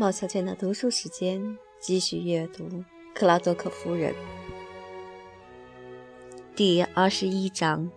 [0.00, 2.64] 毛小娟的读书时间，继续阅读
[3.14, 4.14] 《克拉多克夫人》
[6.56, 7.90] 第二十一章。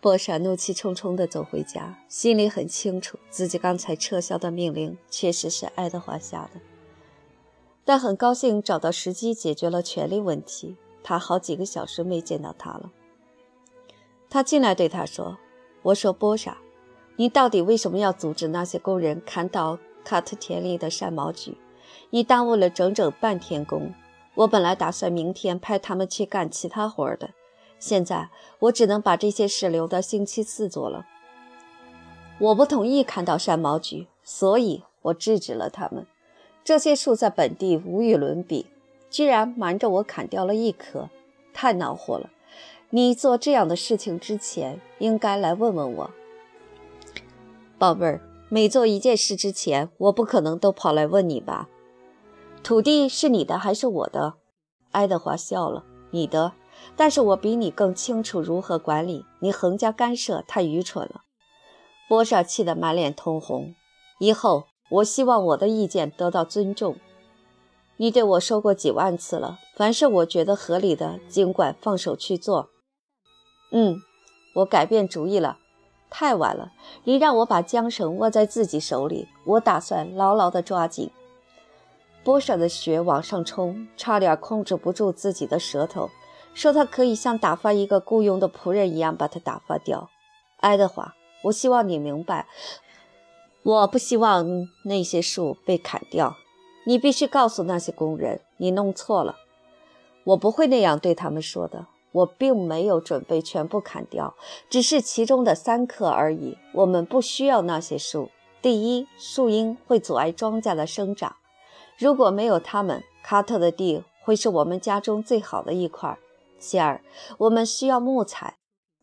[0.00, 6.60] 波莎怒气冲冲地走回家，心里很清楚自己刚才撤销的命令确实是爱德华下的，
[7.84, 10.78] 但很高兴找到时机解决了权力问题。
[11.02, 12.90] 他好几个小时没见到他了。
[14.30, 15.36] 他进来对他说。
[15.84, 16.56] 我说波莎，
[17.16, 21.54] 你到底为什么要阻止那些工人砍倒卡特田里的山毛榉？
[22.08, 23.92] 你耽误了整整半天工。
[24.34, 27.30] 我本来打算明天派他们去干其他活的，
[27.78, 28.30] 现在
[28.60, 31.04] 我只能把这些事留到星期四做了。
[32.38, 36.06] 我不同意砍倒山毛榉，所以我制止了他们。
[36.64, 38.64] 这些树在本地无与伦比，
[39.10, 41.10] 居然瞒着我砍掉了一棵，
[41.52, 42.30] 太恼火了。
[42.96, 46.10] 你做这样的事情之前，应该来问问我，
[47.76, 48.20] 宝贝儿。
[48.48, 51.68] 每做一件事之前，我不可能都跑来问你吧？
[52.62, 54.34] 土地是你的还是我的？
[54.92, 56.52] 爱德华笑了，你的。
[56.94, 61.22] 但是我比你更清楚如何管理，你横加干涉太愚蠢了。
[62.08, 63.74] 波莎气得满脸通红。
[64.20, 66.94] 以后，我希望我的意见得到尊重。
[67.96, 72.70] 你对我说过几万次了，凡是我觉得合理的，尽管放手去做。
[73.76, 74.00] 嗯，
[74.54, 75.58] 我改变主意了。
[76.08, 76.70] 太晚了，
[77.02, 81.10] 你让我把缰绳握在自己手里，我打算牢牢地抓紧。
[82.22, 86.08] 波莎的血往上冲，差点控制不住自己的舌头，
[86.54, 90.08] 说他可以像打发一个雇佣的仆人一样把他打发掉。
[90.60, 92.46] 爱德华，我希望你明白，
[93.64, 94.46] 我不希望
[94.84, 96.36] 那些树被砍掉。
[96.86, 99.40] 你必须告诉那些工人，你弄错了。
[100.22, 101.88] 我不会那样对他们说的。
[102.14, 104.34] 我并没有准备全部砍掉，
[104.70, 106.56] 只是其中的三棵而已。
[106.72, 108.30] 我们不需要那些树。
[108.62, 111.32] 第一，树荫会阻碍庄稼的生长；
[111.98, 116.16] 如果没有它们，卡特的地会是我们家中最好的一块。
[116.60, 117.02] 其二，
[117.38, 118.58] 我们需要木材。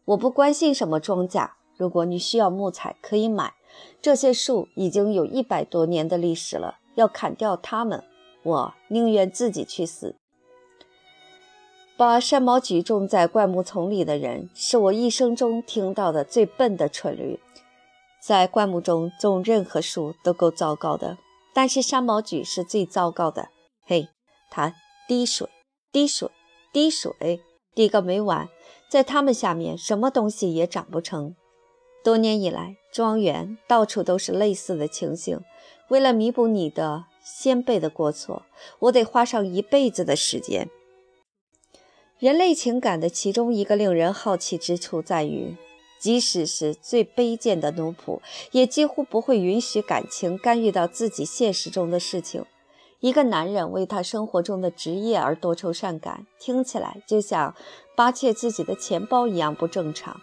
[0.06, 1.52] 我不关心什么庄稼。
[1.78, 3.54] 如果你需要木材，可以买。
[4.02, 8.04] 这些树已经有一百多年的历史了，要砍掉它们，
[8.44, 10.16] 我宁愿自己去死。
[12.02, 17.40] 把山毛榉种在灌木丛里的人，是我一生中听到的最笨的蠢驴。
[18.20, 21.20] 在灌木中种任何树都够糟糕的，
[21.54, 23.50] 但是山毛榉是最糟糕的。
[23.86, 24.10] 嘿，
[24.50, 24.74] 它
[25.08, 25.48] 滴水，
[25.92, 26.32] 滴水，
[26.74, 27.40] 滴水，
[27.76, 28.50] 滴个没完。
[28.90, 31.36] 在它们下面，什么东西也长不成。
[32.04, 35.40] 多年以来，庄园到处都是类似的情形。
[35.90, 38.42] 为了弥补你的先辈的过错，
[38.80, 40.68] 我得花上一辈子的时间。
[42.22, 45.56] 人类情感的其中一个令人好奇之处在于，
[46.00, 48.20] 即使是最卑贱的奴仆，
[48.52, 52.46] 也几乎不会允许感情干预到自己现实中的事情。
[53.00, 57.56] 一个男人为他生活中的职业而多愁善感，听起来就像
[57.96, 60.22] 扒窃自己的钱包一样不正常。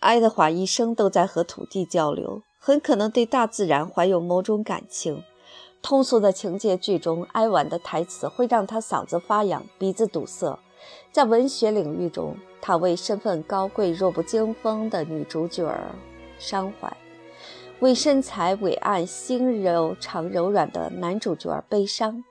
[0.00, 5.24] 爱德华一生都在和土地交流，很可能对大自然怀有某种感情。
[5.82, 10.56] 通俗的情节剧中，哀婉的台词会让他嗓子发痒、鼻子堵塞。
[11.10, 15.90] 在文学领域中，他为身份高贵、弱不禁风的女主角儿
[16.38, 16.96] 伤怀，
[17.80, 22.24] 为身材伟岸、心柔肠柔软的男主角儿悲伤。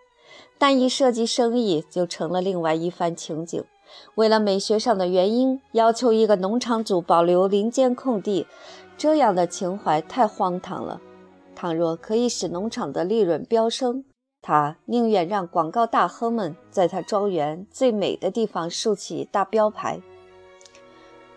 [0.57, 3.63] 但一涉及生意，就成了另外一番情景。
[4.15, 8.47] 为了美学上的原因，要求一个农场主保留林间空地，
[8.97, 11.01] 这样的情怀太荒唐了。
[11.61, 14.03] 倘若可以使农场的利润飙升，
[14.41, 20.01] 他宁愿让广告大亨们在他庄园最美的地方竖起大标牌。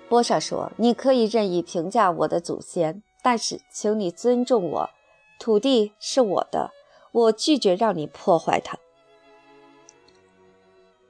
[0.08, 4.90] 波莎说：“你可以任意评价我的祖先，但是请你尊重我。
[5.38, 6.70] 土地是我的，
[7.12, 8.78] 我拒绝让你破坏它。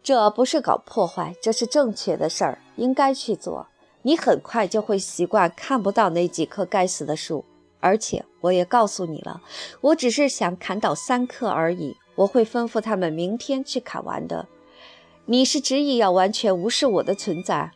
[0.03, 3.69] 这不是搞破坏，这是正确的事儿，应该去做。
[4.03, 7.45] 你很快就会习惯看不到那几棵该死的树。”
[7.85, 9.43] 而且我也告诉你了，
[9.83, 11.99] 我只是想砍倒三棵而已。
[12.15, 14.49] 我会吩咐他们明天去砍完的。
[15.27, 17.73] 你是执意要完全无视我的存在？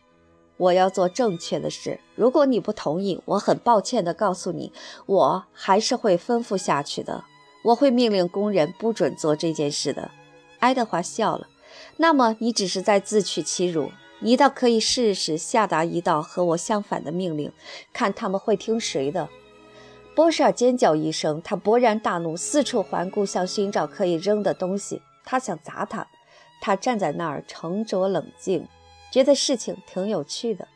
[0.57, 2.01] 我要做正确的事。
[2.15, 4.73] 如果你不同意，我很抱歉地告诉你，
[5.05, 7.25] 我还是会吩咐下去的。
[7.65, 10.11] 我会命令工人不准做这件事的。
[10.59, 11.49] 爱德华笑了。
[11.99, 13.91] 那么你只是在自取其辱。
[14.21, 17.53] 你倒可以试试下达一道和我相反的命令，
[17.93, 19.29] 看他们会听谁的。
[20.19, 25.01] 波莎尖叫一声，他勃然大怒，四处环顾，想寻找可以扔的东西。
[25.25, 26.09] 他想砸他。
[26.61, 28.67] 他站在那儿，沉着冷静，
[29.13, 30.67] 觉得事情挺有趣的。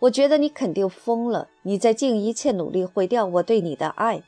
[0.00, 4.22] 我觉得你肯定疯了，你在尽一切努力毁掉我对你的爱。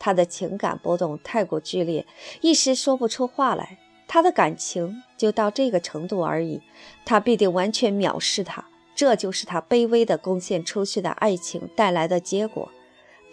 [0.00, 2.04] 他的情感波动太过剧烈，
[2.40, 3.78] 一时说不出话来。
[4.08, 6.60] 他的感情就到这个程度而已，
[7.04, 8.64] 他必定完全藐视他，
[8.96, 12.68] 这就是他卑微的贡献出去的爱情带来的结果。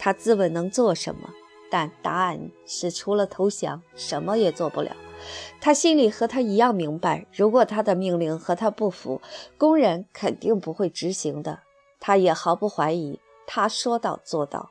[0.02, 1.28] 他自问能做什么，
[1.70, 4.96] 但答案是除了投降，什么也做不了。
[5.60, 9.20] 他心里和他一样明白，如果他的命令和他不符，
[9.58, 11.58] 工人肯定不会执行的。
[12.00, 14.70] 他也毫不怀疑，他说到做到，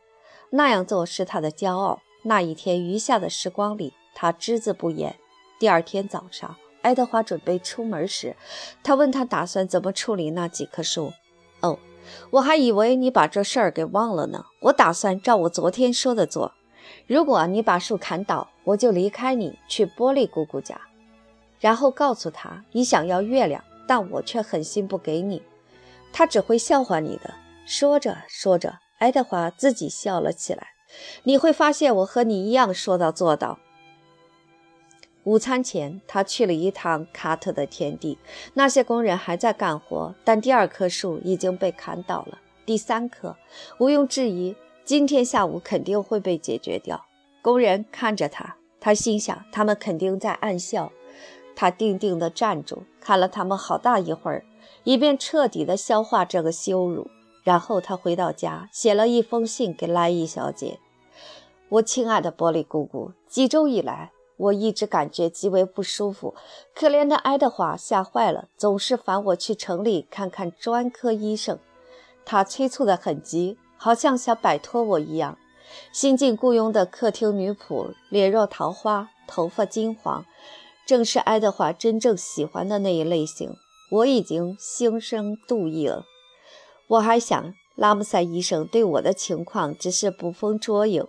[0.50, 2.00] 那样做是他的骄傲。
[2.24, 5.16] 那一天余下的时光里，他只字不言。
[5.60, 8.36] 第二天早上，爱德华准备出门时，
[8.82, 11.14] 他问他打算怎么处理那几棵树。
[11.62, 11.78] 哦，
[12.32, 14.46] 我还以为你把这事儿给忘了呢。
[14.62, 16.54] 我打算照我昨天说的做。
[17.08, 20.80] 如果你把树砍倒，我就离开你去玻璃姑姑家，
[21.60, 25.42] 然后告诉她你想要月亮，但我却狠心不给你。
[26.12, 27.34] 他只会笑话你的。
[27.66, 30.70] 说着说着，爱德华自己笑了起来。
[31.24, 33.60] 你会发现我和你一样说到做到。
[35.30, 38.18] 午餐前，他去了一趟卡特的田地，
[38.56, 42.40] 那些工人还在干活，但第二棵树已经被砍倒了。
[42.66, 43.36] 第三棵，
[43.78, 47.06] 毋庸置疑，今天下午肯定会被解决掉。
[47.44, 50.92] 工人看着他，他心想，他们肯定在暗笑。
[51.56, 54.44] 他定定地站住，看了他们好大一会儿。
[54.84, 57.08] 以便彻底的消化这个羞辱，
[57.44, 60.80] 然后他回到家，写了一封信给莱伊小姐。
[61.70, 66.34] 我亲爱的玻璃姑姑，几周以来，我一直感觉极为不舒服。
[66.74, 71.60] 可怜的爱德华吓坏了，总是烦我去城里看看专科医生。
[72.26, 75.38] 他催促得很急，好像想摆脱我一样。
[75.92, 80.26] 新晋雇佣的客厅女仆，脸若桃花，头发金黄，
[80.86, 83.54] 正是爱德华真正喜欢的那一类型。
[83.92, 86.06] 我已经心生妒意了。
[86.88, 91.06] 我还想，拉姆塞医生对我的情况只是捕风捉影。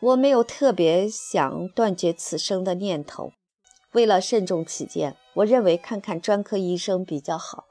[0.00, 3.32] 我没有特别想断绝此生的念头。
[3.92, 7.64] 为了慎重起见，我认为看看专科医生比较好，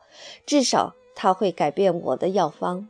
[0.46, 2.90] 至少他会改变我的药方。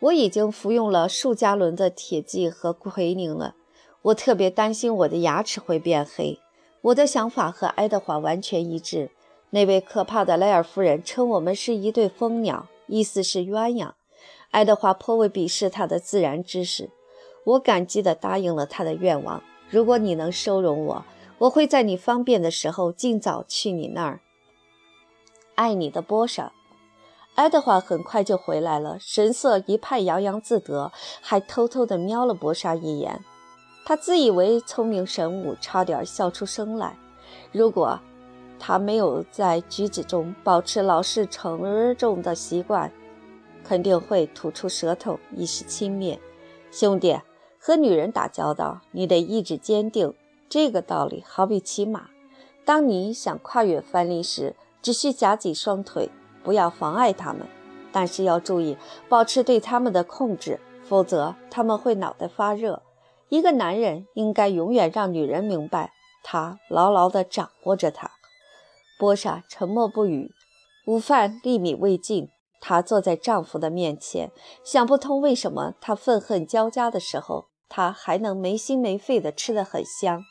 [0.00, 3.56] 我已经服用了数加仑的铁剂和奎宁了。
[4.02, 6.38] 我特别担心我的牙齿会变黑。
[6.82, 9.10] 我的想法和爱德华完全一致。
[9.50, 13.92] 那位可怕的莱尔夫人称我们是一对蜂鸟，意思是鸳鸯。
[14.50, 16.90] 爱德华颇为鄙视他的自然知识。
[17.44, 19.42] 我感激地答应了他的愿望。
[19.70, 21.04] 如果你能收容我，
[21.38, 24.20] 我会在你方便的时候尽早去你那儿。
[25.54, 26.52] 爱你的波莎。
[27.34, 30.90] 爱德华很快就回来了，神色一派洋洋自得，
[31.20, 33.24] 还偷偷地瞄了波莎一眼。
[33.84, 36.96] 他自以为聪明神武，差点笑出声来。
[37.52, 37.98] 如果……
[38.60, 42.90] 他没有在举止中保持老实沉重的习惯，
[43.62, 46.18] 肯定会吐出舌头以示轻蔑。
[46.72, 47.16] 兄弟，
[47.68, 50.14] 和女人打交道，你得意志坚定。
[50.48, 52.08] 这个道理好比骑马，
[52.64, 56.08] 当你想跨越藩篱时，只需夹紧双腿，
[56.42, 57.46] 不要妨碍他们。
[57.92, 62.82] 但是要注意保持对他们的控制，否则他们会脑袋发热。
[63.28, 65.92] 一个男人应该永远让女人明白，
[66.24, 68.12] 他牢牢地掌握着她。
[68.98, 70.32] 波莎沉默不语，
[70.86, 72.30] 午饭粒米未进。
[72.60, 74.32] 她坐在丈夫的面前，
[74.64, 80.24] 想不通为什么她愤恨交加的时候，他还能没心没肺地吃得很香。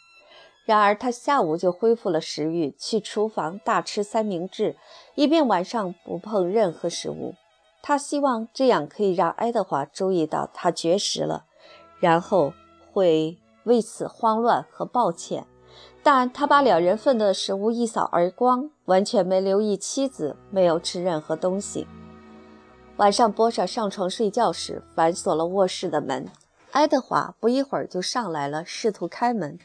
[0.65, 4.75] 然而他下午就恢复了食欲，去厨房大吃三明治，
[5.15, 7.35] 以便晚上不碰任何食物。
[7.81, 11.45] 他希望这样可以让爱德华注意到他绝食了，
[12.01, 12.51] 然后
[12.91, 15.45] 会为此慌乱和抱歉。
[16.03, 21.87] 但他把两人份的食物一扫而光，完全没留意妻子没有吃任何东西。
[22.97, 26.27] 晚上，波莎上床睡觉时反锁了卧室的门。
[26.71, 29.57] 爱德华不一会儿就上来了，试图开门。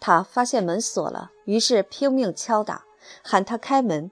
[0.00, 2.84] 他发现门锁了，于是拼命敲打，
[3.22, 4.10] 喊他开门。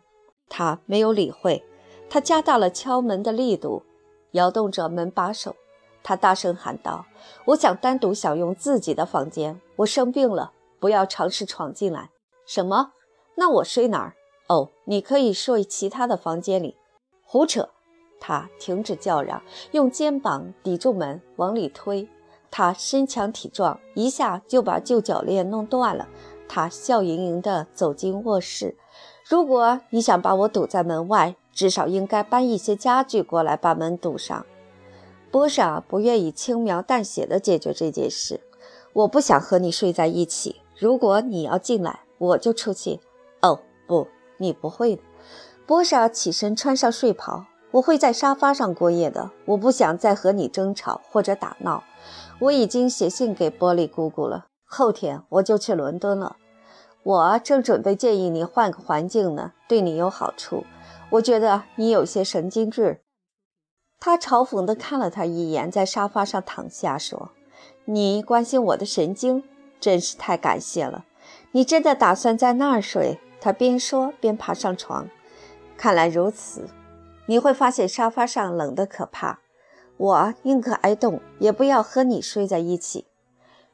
[0.48, 1.64] 他没有理会。
[2.08, 3.82] 他加大了敲门的力度，
[4.32, 5.56] 摇动着门把手。
[6.02, 7.04] 他大声喊道
[7.46, 9.60] ：“我想单独享用自己的房间。
[9.76, 12.10] 我生病了。”不要尝试闯进来。
[12.46, 12.92] 什么？
[13.34, 14.14] 那我睡哪儿？
[14.48, 16.76] 哦，你可以睡其他的房间里。
[17.24, 17.70] 胡扯！
[18.20, 22.08] 他停止叫嚷，用肩膀抵住门，往里推。
[22.56, 26.08] 他身强体壮，一下就把旧铰链弄断了。
[26.48, 28.78] 他笑盈盈地走进卧室。
[29.28, 34.46] 如果你想把我堵在门外，至少应该搬一些家具过来，把门堵上。
[35.30, 38.40] 波莎不愿意轻描淡写地解决这件事。
[38.94, 40.62] 我不想和你睡在一起。
[40.78, 43.00] 如果你要进来，我就出去。
[43.42, 44.08] 哦，不，
[44.38, 45.02] 你不会的。
[45.66, 47.44] 波莎起身穿上睡袍。
[47.72, 49.30] 我会在沙发上过夜的。
[49.44, 51.84] 我不想再和你争吵或者打闹。
[52.38, 56.36] 我已经写信给波利姑姑了，后天我就去伦敦了。
[57.02, 60.64] 我正准备建议你换个环境呢，对你有好处。
[61.10, 63.00] 我觉得你有些神经质。
[63.98, 67.30] 他嘲讽地看了他一眼，在沙发上躺下说
[67.86, 69.44] ：“你关心我的神经，
[69.80, 71.06] 真是太感谢了。
[71.52, 75.08] 你真的打算在那儿睡？”他边说边爬上床。
[75.78, 76.68] 看来如此，
[77.26, 79.38] 你会发现沙发上冷得可怕。
[79.98, 83.06] 我宁可挨冻，也不要和你睡在一起。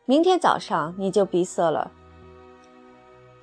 [0.05, 1.91] 明天早上你就鼻塞了，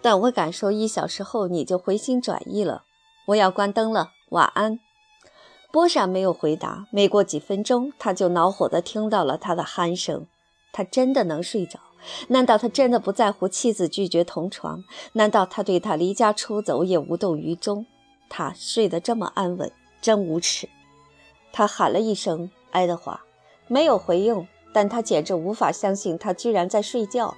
[0.01, 2.83] 但我敢说，一小时后你就回心转意了。
[3.27, 4.79] 我要关灯了，晚安。
[5.71, 6.87] 波莎没有回答。
[6.91, 10.25] 没过几分钟，他就恼火地听到了他的鼾声。
[10.71, 11.79] 他真的能睡着？
[12.29, 14.83] 难道他真的不在乎妻子拒绝同床？
[15.13, 17.85] 难道他对他离家出走也无动于衷？
[18.29, 19.71] 他睡得这么安稳，
[20.01, 20.69] 真无耻！
[21.51, 23.21] 他喊了一声：“爱德华。”
[23.67, 27.35] 没有回应，但他简直无法相信他居然在睡觉。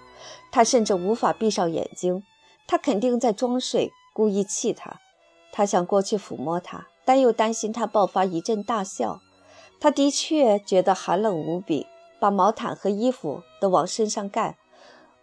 [0.51, 2.23] 他甚至无法闭上眼睛。
[2.67, 5.01] 他肯定在装睡，故意气他。
[5.51, 9.19] 他想过去抚摸他，但又担心他爆发一阵大笑。
[9.81, 11.87] 他的确觉得寒冷无比，
[12.19, 14.57] 把毛毯和衣服都往身上盖。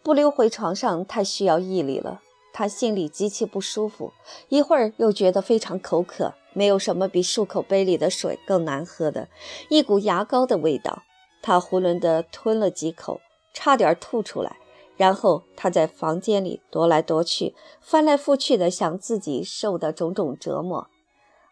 [0.03, 2.21] 不溜回床上太需要毅力了。
[2.53, 4.13] 他心里极其不舒服，
[4.49, 6.35] 一会儿又觉得非常口渴。
[6.59, 9.29] 没有什么比漱口杯里的水更难喝的，
[9.69, 11.05] 一股牙膏的味道。
[11.41, 13.21] 他囫囵地吞了几口，
[13.55, 14.57] 差点吐出来。
[14.97, 20.89] 然后他在房间里踱来踱去，翻来覆去地想自己受的种种折磨。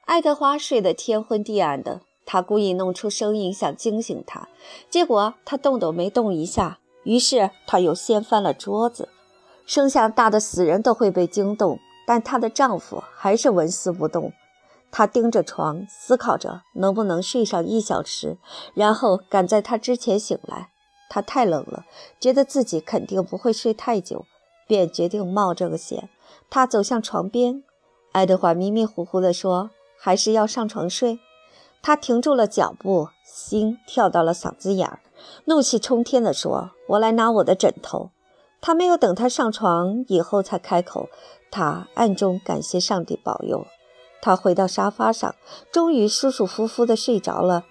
[0.07, 4.49] 爱德华睡得天昏地暗的，他故意弄出声音想惊醒他，
[4.91, 6.81] 结果他动都没动一下。
[7.05, 9.09] 于是他又掀翻了桌子，
[9.65, 14.33] 声响大的死人都会被惊动，但她的丈夫还是纹丝不动。
[14.91, 18.39] 他盯着床，思考着能不能睡上一小时，
[18.75, 20.71] 然后赶在他之前醒来。
[21.09, 21.85] 他太冷了，
[22.19, 24.25] 觉得自己肯定不会睡太久，
[24.67, 26.09] 便决定冒这个险。
[26.51, 27.63] 他走向床边，
[28.13, 31.21] 爱德华迷迷糊糊地说：“还是要上床睡。”
[31.83, 35.01] 他停住了脚步，心跳到了嗓子眼儿，
[35.45, 38.11] 怒气冲天地说：“我来拿我的枕头。”
[38.61, 41.09] 他没有等他上床以后才开口，
[41.51, 43.65] 他暗中感谢上帝保佑。
[44.27, 45.37] 他回到沙发上，
[45.71, 47.65] 终于舒舒服服地睡着了。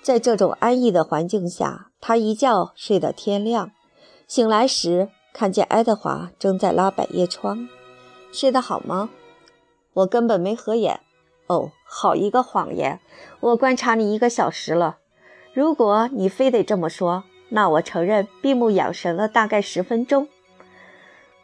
[0.00, 3.72] 在这种安逸的环境下，他一觉睡到天亮。
[4.26, 7.68] 醒来时，看见爱德华正在拉百叶窗。
[8.32, 9.10] 睡得好吗？
[9.92, 11.00] 我根本没合眼。
[11.48, 13.00] 哦，好一个谎言！
[13.40, 14.96] 我观察你一个小时了。
[15.52, 20.26] 如果你非得这么说，那我承认闭目养神了大概十分钟。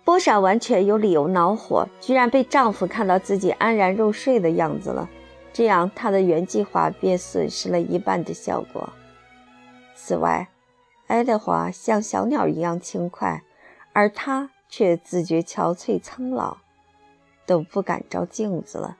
[0.04, 5.08] 波莎完全有理由恼火，居然被丈夫看到自己安然入睡的样子了，
[5.52, 8.92] 这样她的原计划便损失了一半的效果。
[9.94, 10.48] 此外，
[11.06, 13.42] 爱德华像小鸟一样轻快，
[13.94, 16.58] 而她却自觉憔悴苍老，
[17.46, 18.98] 都不敢照镜子了。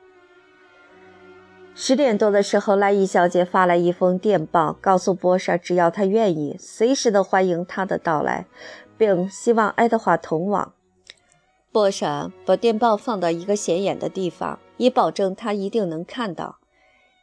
[1.75, 8.47] 十点多的时候，赖伊小姐发来一封电报，告诉波莎，只要她愿意，随时都欢迎她的到来，
[8.97, 10.73] 并希望爱德华同往。
[11.75, 16.59] 波莎把电报放到一个显眼的地方，以保证他一定能看到。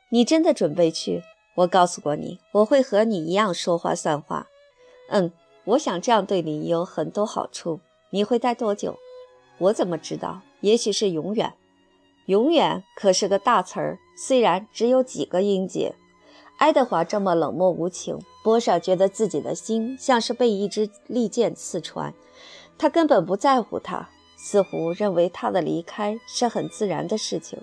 [0.09, 1.23] 你真的准备去？
[1.55, 4.47] 我告诉过你，我会和你一样说话算话。
[5.07, 5.31] 嗯，
[5.63, 7.79] 我想这样对你有很多好处。
[8.09, 8.97] 你会待多久？
[9.57, 10.41] 我怎么知道？
[10.59, 11.53] 也许是永远。
[12.25, 15.95] 永远可是个大词儿，虽然只有几个音节。
[16.57, 22.13] 爱德华这么冷漠无情，波莎觉得自己的心像是被一支利剑刺穿。
[22.77, 24.09] 他根本不在乎他。
[24.43, 27.59] 似乎认为他的离开是很自然的事情，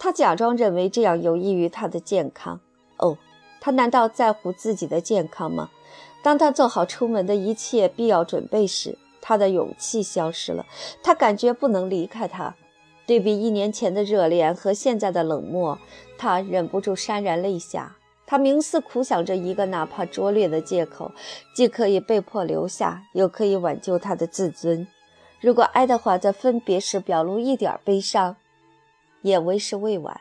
[0.00, 2.58] 他假装认为这样有益于他的健康。
[2.96, 3.16] 哦，
[3.60, 5.70] 他难道在乎自己的健康吗？
[6.24, 10.66] 当他做好出门的一切必要准备时，他的勇气消失了。
[11.04, 12.56] 他感觉不能离开他。
[13.06, 15.78] 对比一年前的热恋和现在的冷漠，
[16.18, 17.96] 他忍不住潸然泪下。
[18.26, 21.12] 他冥思苦想着一个哪怕拙劣的借口，
[21.54, 24.86] 既可以被迫留下，又可以挽救他的自尊。
[25.42, 28.36] 如果爱德华在分别时表露一点悲伤，
[29.22, 30.20] 也为时未晚。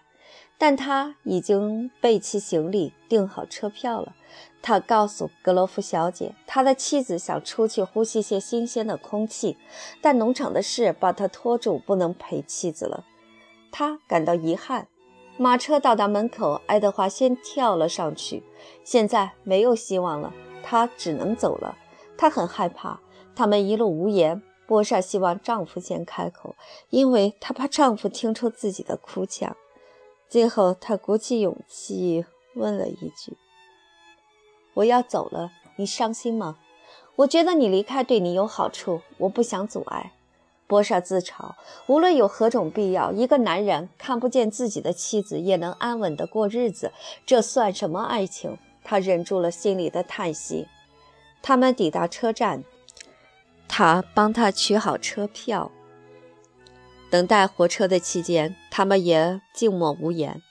[0.58, 4.16] 但他已经备齐行李，订好车票了。
[4.64, 9.58] 他告诉格罗夫小姐，他的妻子想出去呼吸些新鲜的空气，
[10.02, 13.06] 但农场的事把他拖住，不能陪妻子了。
[13.72, 14.88] 他感到遗憾。
[15.38, 18.44] 马车到达门口，爱德华先跳了上去。
[18.84, 21.78] 现在没有希望了，他只能走了。
[22.18, 23.00] 他很害怕，
[23.36, 24.42] 他们一路无言。
[24.72, 26.56] 波莎希望丈夫先开口，
[26.92, 29.58] 因为她怕丈夫听出自己的哭腔。
[30.30, 32.24] 最后，她鼓起勇气
[32.56, 33.36] 问了一句
[34.76, 36.58] ：“我要走了，你伤心吗？”
[37.18, 40.14] 我觉得你离开对你有好处，我不想阻碍。
[40.68, 41.52] 波莎自嘲，
[41.88, 46.94] 无论有何种必要，一个男人看不见自己的妻子也能安稳地过日子，
[47.26, 48.58] 这算什么爱情？
[48.86, 50.70] 他忍住了心里的叹息。
[51.42, 52.64] 他们抵达车站，
[53.74, 55.72] 他帮他取好车票。
[57.10, 60.42] 等待火车的期间，他们也静默无言。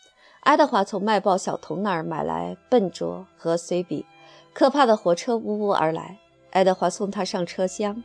[0.40, 4.06] 爱德华从卖报小童那儿买来笨拙和随笔。
[4.54, 6.18] 可怕的火车呜呜而来。
[6.50, 8.02] 爱德华送他上车厢，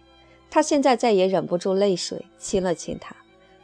[0.51, 3.15] 他现在再也忍不住泪水，亲了亲他。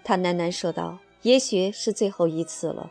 [0.05, 2.89] 他喃喃说道：“也许是最后一次了。”